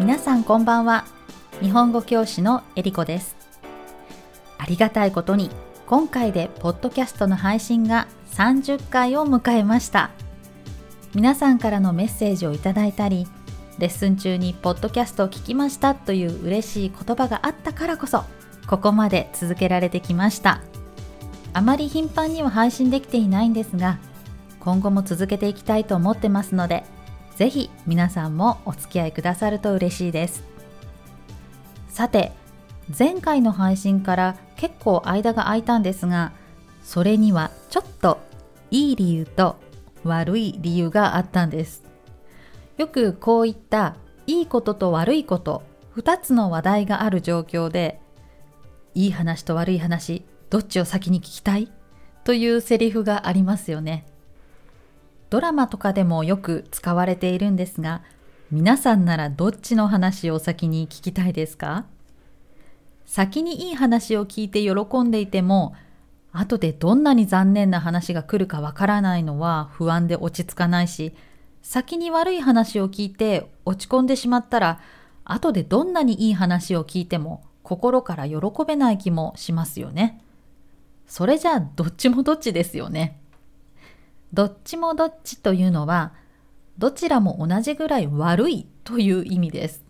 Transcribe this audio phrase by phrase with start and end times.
[0.00, 1.04] 皆さんこんばんは。
[1.60, 3.36] 日本語教師のえりこです。
[4.56, 5.50] ありがたいことに
[5.86, 10.08] 今回でポッドキャストの配信が30回を迎えました。
[11.14, 13.26] 皆さんからのメッセージをいただいたり
[13.78, 18.24] レッスン中にポッドキャストを聞きましたという嬉しい言葉があったからこそ
[18.66, 20.62] ここまで続けられてきました。
[21.52, 23.98] あまり頻繁には配信できていないんですが
[24.60, 26.84] 今後も続けていきたいと思ってますので
[27.40, 30.44] ぜひ皆さんもお付き合いくださると嬉しいです。
[31.88, 32.32] さて
[32.98, 36.32] 前回の配信から結構間が空いたんですが
[36.84, 38.20] それにはちょっと
[38.70, 39.56] いい理由と
[40.04, 41.82] 悪い理由があったんです。
[42.76, 45.62] よくこういったいいことと悪いこと
[45.96, 48.02] 2つの話題がある状況で
[48.94, 51.72] いい話と悪い話どっちを先に聞きたい？
[52.22, 54.04] というセリフがありますよね。
[55.30, 58.02] ドラマとかでもよく使われているんですが
[58.50, 61.86] 皆さんならどっちの話を先に聞きたいですか？
[63.06, 65.74] 先にいい話を聞いて喜んでいても
[66.32, 71.14] 後でどんなに残念な話が来るかわからないのは不安で落ち着かないし
[71.62, 74.80] 先に悪い話を聞いて落ち込んでしまったら
[75.24, 80.20] 後でどんなにいい話を聞いても心から喜べない気もしますよね。
[81.06, 83.19] それじゃあどっちもどっちですよね。
[84.32, 86.12] どっちもどっちというのは
[86.78, 89.84] どちらも同じぐらい悪いという意味です。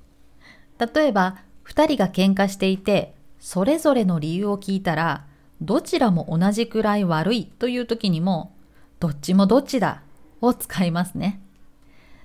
[0.78, 5.26] 例えば2人が喧嘩していてそれぞれの理由を聞いたら
[5.60, 8.54] どちらも同じくらい悪いという時にも
[8.98, 10.02] どっちもどっちだ
[10.40, 11.40] を使いますね。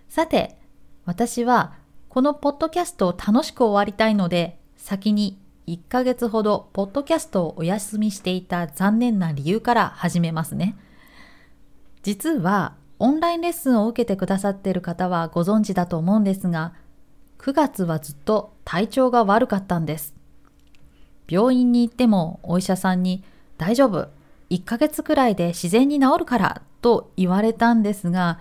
[0.10, 0.58] さて、
[1.06, 1.74] 私は
[2.10, 10.78] このポッドキャストを楽しく終わりたいので、先に1ヶ月ほどポッドキャストをお休みしていた残念な理由から始めますね。
[12.06, 16.74] 実はオンラインレッスンを受けてくださっている方はご存知だと思うんですが、
[17.40, 20.14] 9月はずっと体調が悪かったんです。
[21.28, 23.24] 病院に行ってもお医者さんに
[23.58, 24.10] 大丈夫、
[24.52, 28.38] 1ヶ月くらいで自然に治るからと言われたんですが、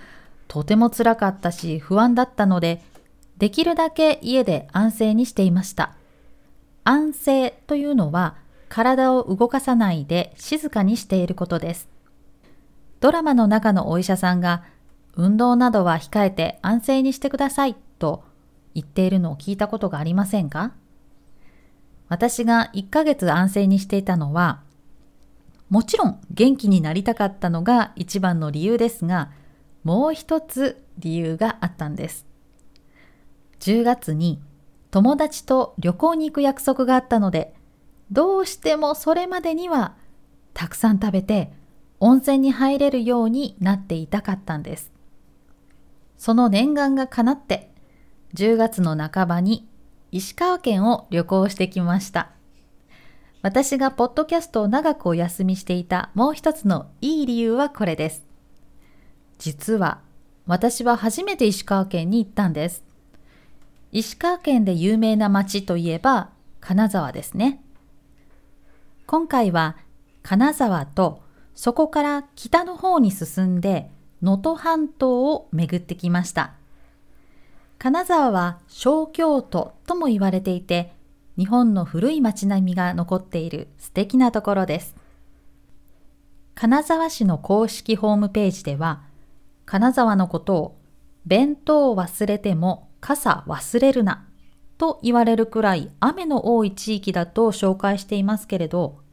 [0.47, 2.83] とてもつらかったし不安だったので、
[3.39, 5.95] できるだけ家で安静にしていました。
[6.85, 8.37] 安静というのは
[8.69, 11.94] 体を動かさないで静かにしていることです。
[13.05, 14.65] ドラマの中のお医者さんが
[15.15, 18.25] 運動などは控えて安静にしてくださいと
[18.75, 20.73] 言っているのを聞いたことがありませんか？
[22.09, 24.63] 私が1ヶ月安静にしていたのは
[25.69, 29.33] もちろん元気になりたかったのが一番の理由ですが
[29.83, 32.25] もう一つ理由があったんです。
[33.61, 34.41] 10月に
[34.91, 37.53] 友達と旅行に行く約束があったので、
[38.11, 39.95] どうしてもそれまでには
[40.55, 41.53] たくさん食べて
[42.07, 44.93] 温泉に入れるようになっていたかったんです。
[46.19, 47.71] その念願が叶って、
[48.35, 49.67] 10月の半ばに
[50.13, 52.29] 石川県を旅行してきました。
[53.41, 58.23] 私がポッドキャストを長くお休みしていたもう一つのいい理由はこれです。
[59.39, 60.03] 実は
[60.47, 62.85] 私は初めて石川県に行ったんです。
[63.93, 66.29] 石川県で有名な町といえば
[66.61, 67.65] 金沢ですね。
[69.07, 69.79] 今回は
[70.23, 71.24] 金沢と
[71.55, 73.91] そこから北の方に進んで
[74.23, 76.55] 能登半島を巡ってきました。
[77.79, 80.93] 金沢は小京都とも言われていて
[81.37, 84.95] 日本の古い町並みが残っている素敵なところです。
[86.55, 89.03] 金沢市の公式ホームページでは
[89.67, 90.77] 金沢のことを
[91.27, 94.27] 弁当を忘れても傘忘れるな
[94.79, 99.04] と言われるくらい雨の多い地域だと紹介していますけれど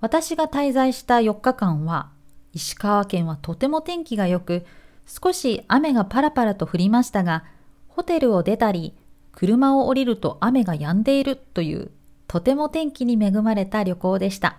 [0.00, 2.10] 私が滞在した4日間は
[2.52, 4.64] 石川県はとても天気が良く
[5.06, 7.44] 少し雨がパラパラと降りましたが
[7.88, 8.94] ホテルを出たり
[9.32, 11.90] 車を降りると雨が止んでいるという
[12.26, 14.58] とても天気に恵まれた旅行でした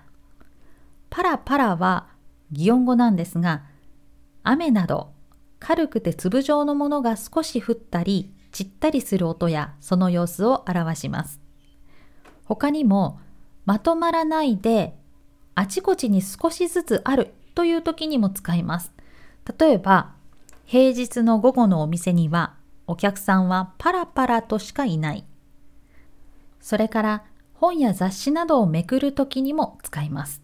[1.09, 2.07] パラパラは
[2.51, 3.63] 擬音語なんですが
[4.43, 5.11] 雨など
[5.59, 11.39] 軽くて粒状のものが少し降ったり散ったりする音やその様子を表します。
[12.45, 13.19] 他にも
[13.65, 14.96] まとまらないで
[15.59, 18.93] あちこちに少しずつあるという時にも使います。
[19.57, 20.13] 例えば
[20.65, 22.53] 平日の午後のお店には
[22.85, 25.25] お客さんはパラパラとしかいない。
[26.61, 27.23] それから
[27.55, 30.43] 本や雑誌などをめくる時にも使います。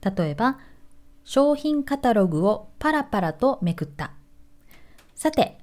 [0.00, 0.60] 例えば
[1.24, 4.12] 商品カタログをパラパラとめくった。
[5.16, 5.58] さて、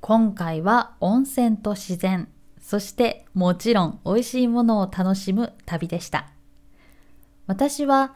[0.00, 2.28] 今回は温泉と自然、
[2.58, 6.33] そしてもちろん美味しいものを楽しむ旅でした。
[7.46, 8.14] 私は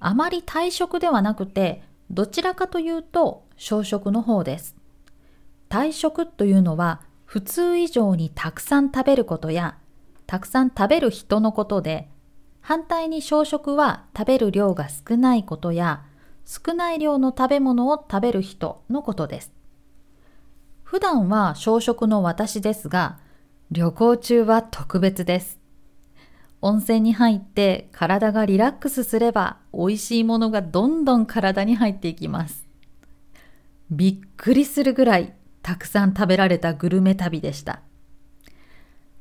[0.00, 4.76] あまり退食ではなくて、どちらかというと小食の方です。
[5.68, 9.76] 退食というのは普通以上にたくさん食べることや
[10.26, 12.08] たくさん食べる人のことで
[12.60, 16.04] 反対に小食は食べる量が少ないことや
[16.46, 19.52] 少ない量の食べ物を食べる人のことです。
[20.82, 23.18] 普段は小食の私ですが、
[23.70, 25.57] 旅行中は特別です。
[26.60, 32.66] 温泉に入って体がリラックスすれば美味しいものがどんどん体に入っていきます。
[33.90, 37.80] びっくりするぐらいたくさん食べられたグルメ旅でした。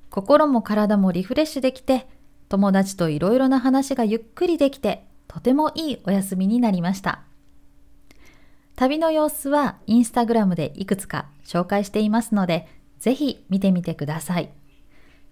[0.09, 2.07] 心も体もリフレッシュできて、
[2.49, 7.23] 友達といろいろな話がゆっくりできて、とてもいいお休みになりました。
[8.75, 12.67] 旅の様子はインスタグラムでいくつか紹介していますので、
[12.99, 14.49] ぜひ見てみてください。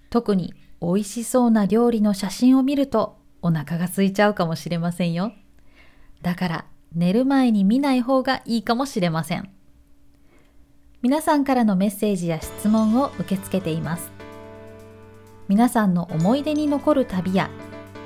[0.10, 5.32] 特に美味しそうな料理の写真を見るとお腹が空いちゃうかもしれませんよ。
[6.22, 9.50] だから寝る前に見ない方がいいかもしれません。
[11.02, 14.12] 皆さんからのメッセージや質問を受け付けています。
[15.48, 17.50] 皆さんの思い出に残る旅や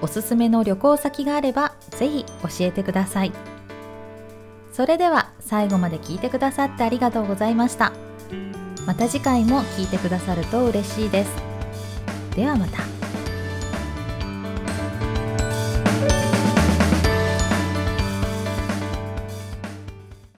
[0.01, 3.31] おすすめの旅行先があればぜひ教えてください。
[4.73, 7.93] それでは最後まで聞いてくださってありがとうございました。
[8.85, 11.58] また次回も聞いてくださると嬉しいです。
[12.35, 12.98] ではまた。